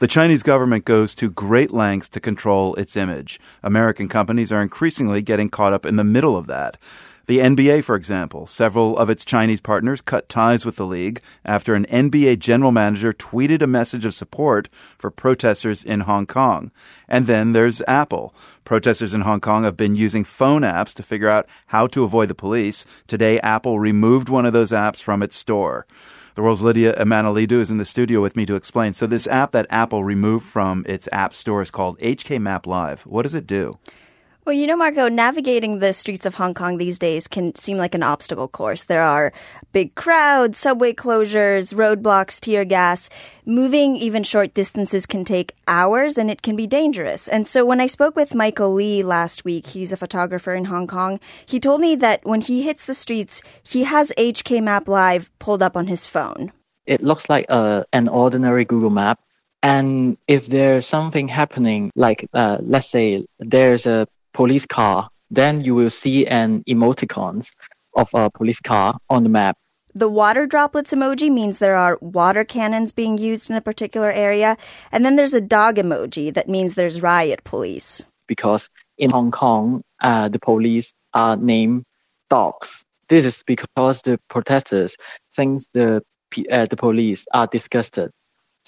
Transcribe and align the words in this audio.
The 0.00 0.08
Chinese 0.08 0.42
government 0.42 0.84
goes 0.84 1.14
to 1.14 1.30
great 1.30 1.70
lengths 1.70 2.08
to 2.10 2.20
control 2.20 2.74
its 2.74 2.96
image. 2.96 3.38
American 3.62 4.08
companies 4.08 4.50
are 4.50 4.60
increasingly 4.60 5.22
getting 5.22 5.48
caught 5.48 5.72
up 5.72 5.86
in 5.86 5.94
the 5.94 6.02
middle 6.02 6.36
of 6.36 6.48
that. 6.48 6.78
The 7.26 7.38
NBA, 7.38 7.84
for 7.84 7.94
example, 7.94 8.48
several 8.48 8.98
of 8.98 9.08
its 9.08 9.24
Chinese 9.24 9.60
partners 9.60 10.00
cut 10.00 10.28
ties 10.28 10.66
with 10.66 10.74
the 10.74 10.84
league 10.84 11.20
after 11.44 11.76
an 11.76 11.86
NBA 11.86 12.40
general 12.40 12.72
manager 12.72 13.12
tweeted 13.12 13.62
a 13.62 13.68
message 13.68 14.04
of 14.04 14.14
support 14.14 14.68
for 14.98 15.12
protesters 15.12 15.84
in 15.84 16.00
Hong 16.00 16.26
Kong. 16.26 16.72
And 17.08 17.28
then 17.28 17.52
there's 17.52 17.80
Apple. 17.86 18.34
Protesters 18.64 19.14
in 19.14 19.20
Hong 19.20 19.40
Kong 19.40 19.62
have 19.62 19.76
been 19.76 19.94
using 19.94 20.24
phone 20.24 20.62
apps 20.62 20.92
to 20.94 21.04
figure 21.04 21.28
out 21.28 21.46
how 21.68 21.86
to 21.86 22.02
avoid 22.02 22.28
the 22.28 22.34
police. 22.34 22.84
Today, 23.06 23.38
Apple 23.40 23.78
removed 23.78 24.28
one 24.28 24.44
of 24.44 24.52
those 24.52 24.72
apps 24.72 25.00
from 25.00 25.22
its 25.22 25.36
store. 25.36 25.86
The 26.34 26.42
world's 26.42 26.62
Lydia 26.62 26.98
Emmanouilidou 26.98 27.60
is 27.60 27.70
in 27.70 27.78
the 27.78 27.84
studio 27.84 28.20
with 28.20 28.34
me 28.34 28.44
to 28.46 28.56
explain. 28.56 28.92
So 28.92 29.06
this 29.06 29.28
app 29.28 29.52
that 29.52 29.68
Apple 29.70 30.02
removed 30.02 30.44
from 30.44 30.84
its 30.88 31.08
app 31.12 31.32
store 31.32 31.62
is 31.62 31.70
called 31.70 31.96
HK 32.00 32.40
Map 32.40 32.66
Live. 32.66 33.02
What 33.02 33.22
does 33.22 33.34
it 33.34 33.46
do? 33.46 33.78
Well, 34.46 34.54
you 34.54 34.66
know, 34.66 34.76
Marco, 34.76 35.08
navigating 35.08 35.78
the 35.78 35.94
streets 35.94 36.26
of 36.26 36.34
Hong 36.34 36.52
Kong 36.52 36.76
these 36.76 36.98
days 36.98 37.26
can 37.26 37.54
seem 37.54 37.78
like 37.78 37.94
an 37.94 38.02
obstacle 38.02 38.46
course. 38.46 38.82
There 38.82 39.00
are 39.00 39.32
big 39.72 39.94
crowds, 39.94 40.58
subway 40.58 40.92
closures, 40.92 41.72
roadblocks, 41.72 42.40
tear 42.40 42.66
gas. 42.66 43.08
Moving 43.46 43.96
even 43.96 44.22
short 44.22 44.52
distances 44.52 45.06
can 45.06 45.24
take 45.24 45.54
hours 45.66 46.18
and 46.18 46.30
it 46.30 46.42
can 46.42 46.56
be 46.56 46.66
dangerous. 46.66 47.26
And 47.26 47.46
so 47.46 47.64
when 47.64 47.80
I 47.80 47.86
spoke 47.86 48.16
with 48.16 48.34
Michael 48.34 48.74
Lee 48.74 49.02
last 49.02 49.46
week, 49.46 49.68
he's 49.68 49.92
a 49.92 49.96
photographer 49.96 50.52
in 50.52 50.66
Hong 50.66 50.86
Kong, 50.86 51.20
he 51.46 51.58
told 51.58 51.80
me 51.80 51.94
that 51.96 52.22
when 52.26 52.42
he 52.42 52.64
hits 52.64 52.84
the 52.84 52.94
streets, 52.94 53.40
he 53.62 53.84
has 53.84 54.12
HK 54.18 54.62
Map 54.62 54.88
Live 54.88 55.30
pulled 55.38 55.62
up 55.62 55.74
on 55.74 55.86
his 55.86 56.06
phone. 56.06 56.52
It 56.84 57.02
looks 57.02 57.30
like 57.30 57.46
uh, 57.48 57.84
an 57.94 58.08
ordinary 58.08 58.66
Google 58.66 58.90
map. 58.90 59.20
And 59.62 60.18
if 60.28 60.48
there's 60.48 60.84
something 60.84 61.28
happening, 61.28 61.90
like 61.96 62.28
uh, 62.34 62.58
let's 62.60 62.90
say 62.90 63.24
there's 63.38 63.86
a 63.86 64.06
police 64.34 64.66
car, 64.66 65.08
then 65.30 65.64
you 65.64 65.74
will 65.74 65.90
see 65.90 66.26
an 66.26 66.62
emoticons 66.68 67.52
of 67.96 68.08
a 68.14 68.30
police 68.30 68.60
car 68.60 68.98
on 69.08 69.22
the 69.22 69.28
map. 69.28 69.56
The 69.94 70.08
water 70.08 70.44
droplets 70.44 70.92
emoji 70.92 71.30
means 71.30 71.58
there 71.58 71.76
are 71.76 71.98
water 72.00 72.44
cannons 72.44 72.90
being 72.90 73.16
used 73.16 73.48
in 73.48 73.56
a 73.56 73.60
particular 73.60 74.10
area. 74.10 74.56
And 74.90 75.04
then 75.04 75.14
there's 75.14 75.34
a 75.34 75.40
dog 75.40 75.76
emoji 75.76 76.34
that 76.34 76.48
means 76.48 76.74
there's 76.74 77.00
riot 77.00 77.44
police. 77.44 78.04
Because 78.26 78.68
in 78.98 79.10
Hong 79.10 79.30
Kong, 79.30 79.82
uh, 80.00 80.28
the 80.28 80.40
police 80.40 80.92
are 81.14 81.36
named 81.36 81.84
dogs. 82.28 82.84
This 83.08 83.24
is 83.24 83.44
because 83.46 84.02
the 84.02 84.18
protesters 84.28 84.96
think 85.32 85.60
the, 85.72 86.02
uh, 86.50 86.66
the 86.66 86.76
police 86.76 87.24
are 87.32 87.46
disgusted 87.46 88.10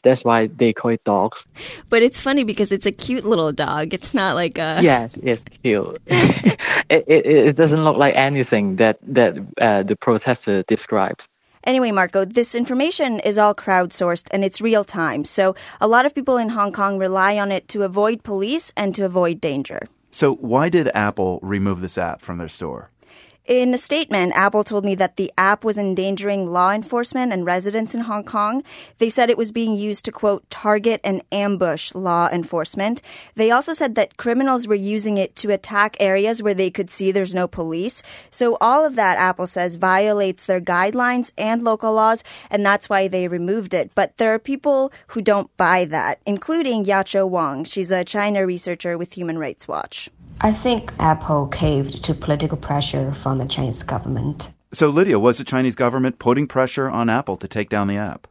that's 0.00 0.24
why 0.24 0.46
they 0.46 0.72
call 0.72 0.90
it 0.90 1.04
dogs. 1.04 1.46
But 1.88 2.02
it's 2.02 2.20
funny 2.20 2.44
because 2.44 2.72
it's 2.72 2.86
a 2.86 2.92
cute 2.92 3.24
little 3.24 3.52
dog. 3.52 3.92
It's 3.92 4.14
not 4.14 4.34
like 4.34 4.58
a. 4.58 4.80
Yes, 4.82 5.18
it's 5.22 5.44
cute. 5.62 6.00
it, 6.06 7.04
it, 7.06 7.26
it 7.26 7.56
doesn't 7.56 7.84
look 7.84 7.96
like 7.96 8.14
anything 8.16 8.76
that, 8.76 8.98
that 9.02 9.36
uh, 9.60 9.82
the 9.82 9.96
protester 9.96 10.62
describes. 10.64 11.28
Anyway, 11.64 11.92
Marco, 11.92 12.24
this 12.24 12.54
information 12.54 13.20
is 13.20 13.38
all 13.38 13.54
crowdsourced 13.54 14.26
and 14.32 14.44
it's 14.44 14.60
real 14.60 14.82
time. 14.82 15.24
So 15.24 15.54
a 15.80 15.86
lot 15.86 16.06
of 16.06 16.14
people 16.14 16.36
in 16.36 16.48
Hong 16.48 16.72
Kong 16.72 16.98
rely 16.98 17.38
on 17.38 17.52
it 17.52 17.68
to 17.68 17.84
avoid 17.84 18.24
police 18.24 18.72
and 18.76 18.94
to 18.96 19.04
avoid 19.04 19.40
danger. 19.40 19.88
So, 20.14 20.34
why 20.34 20.68
did 20.68 20.90
Apple 20.94 21.40
remove 21.42 21.80
this 21.80 21.96
app 21.96 22.20
from 22.20 22.36
their 22.36 22.48
store? 22.48 22.91
In 23.44 23.74
a 23.74 23.78
statement, 23.78 24.34
Apple 24.36 24.62
told 24.62 24.84
me 24.84 24.94
that 24.94 25.16
the 25.16 25.32
app 25.36 25.64
was 25.64 25.76
endangering 25.76 26.46
law 26.46 26.70
enforcement 26.70 27.32
and 27.32 27.44
residents 27.44 27.92
in 27.92 28.02
Hong 28.02 28.22
Kong. 28.22 28.62
They 28.98 29.08
said 29.08 29.30
it 29.30 29.36
was 29.36 29.50
being 29.50 29.74
used 29.74 30.04
to, 30.04 30.12
quote, 30.12 30.48
target 30.48 31.00
and 31.02 31.24
ambush 31.32 31.92
law 31.92 32.28
enforcement. 32.30 33.02
They 33.34 33.50
also 33.50 33.72
said 33.72 33.96
that 33.96 34.16
criminals 34.16 34.68
were 34.68 34.76
using 34.76 35.16
it 35.16 35.34
to 35.36 35.50
attack 35.50 35.96
areas 35.98 36.40
where 36.40 36.54
they 36.54 36.70
could 36.70 36.88
see 36.88 37.10
there's 37.10 37.34
no 37.34 37.48
police. 37.48 38.00
So 38.30 38.56
all 38.60 38.84
of 38.84 38.94
that, 38.94 39.18
Apple 39.18 39.48
says, 39.48 39.74
violates 39.74 40.46
their 40.46 40.60
guidelines 40.60 41.32
and 41.36 41.64
local 41.64 41.92
laws, 41.92 42.22
and 42.48 42.64
that's 42.64 42.88
why 42.88 43.08
they 43.08 43.26
removed 43.26 43.74
it. 43.74 43.90
But 43.96 44.18
there 44.18 44.32
are 44.32 44.38
people 44.38 44.92
who 45.08 45.20
don't 45.20 45.54
buy 45.56 45.84
that, 45.86 46.20
including 46.24 46.84
Yaqiu 46.84 47.28
Wang. 47.28 47.64
She's 47.64 47.90
a 47.90 48.04
China 48.04 48.46
researcher 48.46 48.96
with 48.96 49.14
Human 49.14 49.36
Rights 49.36 49.66
Watch. 49.66 50.10
I 50.40 50.52
think 50.52 50.92
Apple 50.98 51.46
caved 51.46 52.02
to 52.04 52.14
political 52.14 52.56
pressure 52.58 53.12
from 53.12 53.38
the 53.38 53.46
Chinese 53.46 53.82
government. 53.82 54.52
So, 54.72 54.88
Lydia, 54.88 55.18
was 55.18 55.38
the 55.38 55.44
Chinese 55.44 55.74
government 55.74 56.18
putting 56.18 56.46
pressure 56.46 56.88
on 56.88 57.10
Apple 57.10 57.36
to 57.36 57.46
take 57.46 57.68
down 57.68 57.88
the 57.88 57.96
app? 57.96 58.26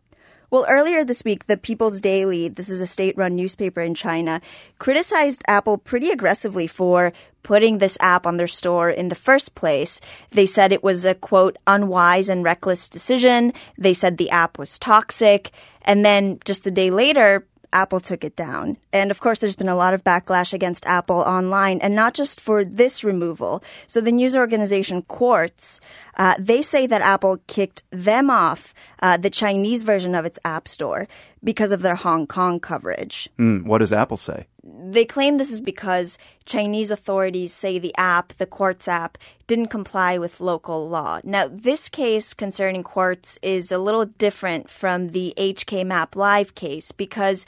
Well, 0.52 0.66
earlier 0.68 1.06
this 1.06 1.24
week, 1.24 1.48
the 1.48 1.56
People's 1.56 2.02
Daily, 2.02 2.50
this 2.50 2.68
is 2.68 2.82
a 2.82 2.86
state 2.86 3.16
run 3.16 3.38
newspaper 3.38 3.80
in 3.80 3.96
China, 3.96 4.42
criticized 4.80 5.44
Apple 5.48 5.78
pretty 5.78 6.10
aggressively 6.10 6.68
for 6.68 7.14
putting 7.42 7.78
this 7.78 7.98
app 8.02 8.28
on 8.28 8.36
their 8.36 8.48
store 8.48 8.90
in 8.90 9.08
the 9.08 9.16
first 9.16 9.56
place. 9.56 10.02
They 10.32 10.46
said 10.46 10.74
it 10.74 10.84
was 10.84 11.06
a 11.06 11.16
quote, 11.16 11.56
unwise 11.68 12.28
and 12.28 12.44
reckless 12.44 12.90
decision. 12.90 13.54
They 13.78 13.94
said 13.94 14.18
the 14.18 14.30
app 14.30 14.60
was 14.60 14.78
toxic. 14.78 15.52
And 15.84 16.04
then 16.04 16.40
just 16.44 16.68
a 16.68 16.72
day 16.72 16.92
later, 16.92 17.48
Apple 17.74 18.00
took 18.00 18.24
it 18.24 18.36
down. 18.36 18.78
And 18.92 19.12
of 19.12 19.20
course, 19.20 19.40
there's 19.40 19.56
been 19.56 19.70
a 19.70 19.76
lot 19.76 19.94
of 19.94 20.04
backlash 20.04 20.54
against 20.54 20.86
Apple 20.86 21.18
online, 21.18 21.80
and 21.80 21.96
not 21.96 22.14
just 22.14 22.40
for 22.40 22.66
this 22.66 23.04
removal. 23.04 23.64
So 23.88 24.02
the 24.02 24.12
news 24.12 24.36
organization 24.36 25.04
Quartz, 25.04 25.80
uh, 26.18 26.36
they 26.40 26.62
say 26.62 26.88
that 26.88 27.02
Apple 27.02 27.40
kicked 27.48 27.84
them 27.92 28.30
off 28.30 28.74
uh, 29.02 29.18
the 29.18 29.30
Chinese 29.30 29.84
version 29.84 30.16
of 30.16 30.26
its 30.26 30.40
App 30.44 30.68
Store 30.68 31.08
because 31.44 31.72
of 31.72 31.82
their 31.82 31.96
Hong 31.96 32.28
Kong 32.28 32.60
coverage. 32.60 33.30
Mm, 33.40 33.64
what 33.64 33.80
does 33.80 33.94
Apple 33.94 34.18
say? 34.18 34.48
They 34.64 35.06
claim 35.06 35.38
this 35.38 35.52
is 35.52 35.62
because 35.62 36.20
Chinese 36.46 36.92
authorities 36.92 37.54
say 37.54 37.80
the 37.80 37.96
app, 37.98 38.34
the 38.34 38.46
Quartz 38.46 38.88
app, 38.88 39.18
didn't 39.48 39.68
comply 39.68 40.18
with 40.18 40.40
local 40.40 40.88
law. 40.88 41.20
Now, 41.24 41.48
this 41.52 41.90
case 41.90 42.34
concerning 42.34 42.84
Quartz 42.84 43.40
is 43.42 43.72
a 43.72 43.80
little 43.80 44.06
different 44.06 44.70
from 44.70 45.10
the 45.10 45.34
HK 45.38 45.86
Map 45.86 46.16
Live 46.16 46.54
case 46.54 46.92
because 46.92 47.46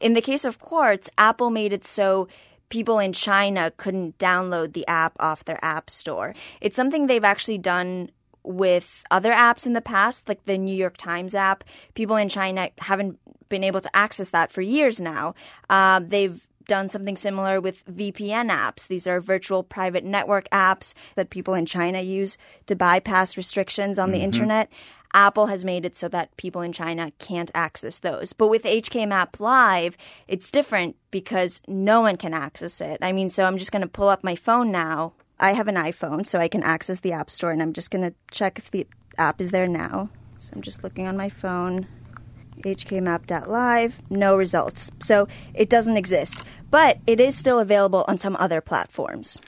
in 0.00 0.14
the 0.14 0.20
case 0.20 0.44
of 0.44 0.58
Quartz, 0.58 1.08
Apple 1.16 1.50
made 1.50 1.72
it 1.72 1.84
so 1.84 2.28
people 2.68 2.98
in 2.98 3.12
China 3.12 3.72
couldn't 3.76 4.18
download 4.18 4.72
the 4.72 4.86
app 4.88 5.16
off 5.20 5.44
their 5.44 5.64
app 5.64 5.88
store. 5.88 6.34
It's 6.60 6.76
something 6.76 7.06
they've 7.06 7.24
actually 7.24 7.58
done 7.58 8.10
with 8.42 9.04
other 9.10 9.32
apps 9.32 9.66
in 9.66 9.72
the 9.72 9.80
past, 9.80 10.28
like 10.28 10.44
the 10.44 10.58
New 10.58 10.74
York 10.74 10.96
Times 10.96 11.34
app. 11.34 11.64
People 11.94 12.16
in 12.16 12.28
China 12.28 12.70
haven't 12.78 13.18
been 13.48 13.64
able 13.64 13.80
to 13.80 13.96
access 13.96 14.30
that 14.30 14.52
for 14.52 14.62
years 14.62 15.00
now. 15.00 15.34
Uh, 15.70 16.00
they've 16.02 16.46
done 16.66 16.88
something 16.88 17.16
similar 17.16 17.60
with 17.60 17.84
VPN 17.86 18.50
apps. 18.50 18.86
These 18.86 19.06
are 19.06 19.20
virtual 19.20 19.62
private 19.62 20.04
network 20.04 20.48
apps 20.50 20.94
that 21.14 21.30
people 21.30 21.54
in 21.54 21.66
China 21.66 22.00
use 22.00 22.36
to 22.66 22.76
bypass 22.76 23.36
restrictions 23.36 23.98
on 23.98 24.08
mm-hmm. 24.08 24.18
the 24.18 24.24
internet. 24.24 24.72
Apple 25.14 25.46
has 25.46 25.64
made 25.64 25.84
it 25.84 25.96
so 25.96 26.08
that 26.08 26.36
people 26.36 26.60
in 26.60 26.72
China 26.72 27.10
can't 27.18 27.50
access 27.54 27.98
those. 28.00 28.32
But 28.32 28.48
with 28.48 28.64
HK 28.64 29.08
Map 29.08 29.40
Live, 29.40 29.96
it's 30.28 30.50
different 30.50 30.96
because 31.10 31.60
no 31.66 32.02
one 32.02 32.16
can 32.16 32.34
access 32.34 32.80
it. 32.80 32.98
I 33.00 33.12
mean, 33.12 33.30
so 33.30 33.44
I'm 33.44 33.56
just 33.56 33.72
going 33.72 33.82
to 33.82 33.88
pull 33.88 34.08
up 34.08 34.22
my 34.22 34.34
phone 34.34 34.70
now. 34.70 35.14
I 35.38 35.52
have 35.52 35.68
an 35.68 35.76
iPhone, 35.76 36.26
so 36.26 36.38
I 36.38 36.48
can 36.48 36.62
access 36.62 37.00
the 37.00 37.12
App 37.12 37.30
Store, 37.30 37.50
and 37.50 37.62
I'm 37.62 37.72
just 37.72 37.90
going 37.90 38.04
to 38.04 38.14
check 38.30 38.58
if 38.58 38.70
the 38.70 38.86
app 39.18 39.40
is 39.40 39.50
there 39.50 39.66
now. 39.66 40.10
So 40.38 40.52
I'm 40.54 40.62
just 40.62 40.82
looking 40.82 41.06
on 41.06 41.16
my 41.16 41.28
phone 41.28 41.86
hkmap.live, 42.62 44.02
no 44.10 44.36
results. 44.36 44.90
So 45.00 45.28
it 45.54 45.68
doesn't 45.68 45.96
exist. 45.96 46.44
But 46.70 46.98
it 47.06 47.20
is 47.20 47.36
still 47.36 47.60
available 47.60 48.04
on 48.08 48.18
some 48.18 48.36
other 48.36 48.60
platforms. 48.60 49.40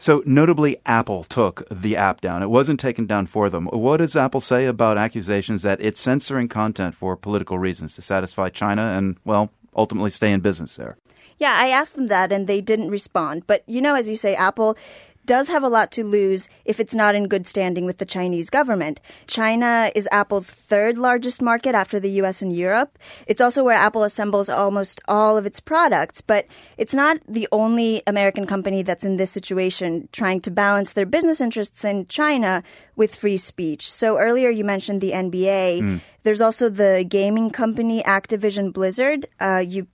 So, 0.00 0.22
notably, 0.24 0.80
Apple 0.86 1.24
took 1.24 1.66
the 1.70 1.96
app 1.96 2.20
down. 2.20 2.44
It 2.44 2.50
wasn't 2.50 2.78
taken 2.78 3.06
down 3.06 3.26
for 3.26 3.50
them. 3.50 3.66
What 3.66 3.96
does 3.96 4.14
Apple 4.14 4.40
say 4.40 4.66
about 4.66 4.96
accusations 4.96 5.62
that 5.62 5.80
it's 5.80 6.00
censoring 6.00 6.46
content 6.46 6.94
for 6.94 7.16
political 7.16 7.58
reasons 7.58 7.96
to 7.96 8.02
satisfy 8.02 8.48
China 8.48 8.82
and, 8.96 9.16
well, 9.24 9.50
ultimately 9.74 10.10
stay 10.10 10.30
in 10.30 10.38
business 10.38 10.76
there? 10.76 10.96
Yeah, 11.38 11.52
I 11.56 11.70
asked 11.70 11.96
them 11.96 12.06
that 12.08 12.30
and 12.30 12.46
they 12.46 12.60
didn't 12.60 12.90
respond. 12.90 13.48
But, 13.48 13.64
you 13.66 13.80
know, 13.80 13.96
as 13.96 14.08
you 14.08 14.14
say, 14.14 14.36
Apple 14.36 14.76
does 15.28 15.48
have 15.48 15.62
a 15.62 15.68
lot 15.68 15.92
to 15.92 16.02
lose 16.02 16.48
if 16.64 16.80
it's 16.80 16.94
not 16.94 17.14
in 17.14 17.28
good 17.28 17.46
standing 17.46 17.84
with 17.84 17.98
the 17.98 18.06
Chinese 18.06 18.48
government. 18.48 18.98
China 19.26 19.92
is 19.94 20.08
Apple's 20.10 20.50
third 20.50 20.96
largest 20.96 21.42
market 21.42 21.74
after 21.74 22.00
the 22.00 22.10
US 22.22 22.40
and 22.40 22.50
Europe. 22.56 22.98
It's 23.26 23.42
also 23.42 23.62
where 23.62 23.76
Apple 23.76 24.04
assembles 24.04 24.48
almost 24.48 25.02
all 25.06 25.36
of 25.36 25.44
its 25.44 25.60
products, 25.60 26.22
but 26.22 26.46
it's 26.78 26.94
not 26.94 27.18
the 27.28 27.46
only 27.52 28.02
American 28.06 28.46
company 28.46 28.82
that's 28.82 29.04
in 29.04 29.18
this 29.18 29.30
situation 29.30 30.08
trying 30.12 30.40
to 30.40 30.50
balance 30.50 30.94
their 30.94 31.06
business 31.06 31.42
interests 31.42 31.84
in 31.84 32.06
China 32.06 32.62
with 32.96 33.14
free 33.14 33.36
speech. 33.36 33.92
So 33.92 34.16
earlier 34.16 34.48
you 34.48 34.64
mentioned 34.64 35.02
the 35.02 35.12
NBA. 35.12 35.82
Mm. 35.82 36.00
There's 36.22 36.40
also 36.40 36.70
the 36.70 37.04
gaming 37.06 37.50
company 37.50 38.02
Activision 38.02 38.72
Blizzard. 38.72 39.26
Uh, 39.38 39.62
you 39.66 39.88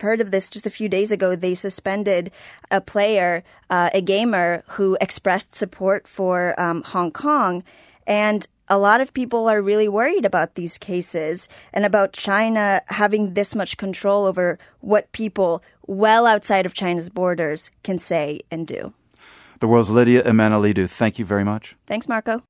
heard 0.00 0.20
of 0.20 0.30
this 0.30 0.48
just 0.50 0.66
a 0.66 0.70
few 0.70 0.88
days 0.88 1.12
ago. 1.12 1.36
They 1.36 1.54
suspended 1.54 2.30
a 2.70 2.80
player, 2.80 3.42
uh, 3.70 3.90
a 3.92 4.00
gamer, 4.00 4.62
who 4.68 4.96
expressed 5.00 5.54
support 5.54 6.06
for 6.06 6.58
um, 6.60 6.82
Hong 6.82 7.10
Kong. 7.10 7.62
And 8.06 8.46
a 8.68 8.78
lot 8.78 9.00
of 9.00 9.12
people 9.12 9.48
are 9.48 9.62
really 9.62 9.88
worried 9.88 10.24
about 10.24 10.54
these 10.54 10.78
cases 10.78 11.48
and 11.72 11.84
about 11.84 12.12
China 12.12 12.82
having 12.88 13.34
this 13.34 13.54
much 13.54 13.76
control 13.76 14.24
over 14.24 14.58
what 14.80 15.10
people 15.12 15.62
well 15.86 16.26
outside 16.26 16.66
of 16.66 16.74
China's 16.74 17.08
borders 17.08 17.70
can 17.82 17.98
say 17.98 18.40
and 18.50 18.66
do. 18.66 18.92
The 19.60 19.68
world's 19.68 19.90
Lydia 19.90 20.22
Emmanouilidou. 20.22 20.88
Thank 20.88 21.18
you 21.18 21.24
very 21.24 21.44
much. 21.44 21.76
Thanks, 21.86 22.08
Marco. 22.08 22.42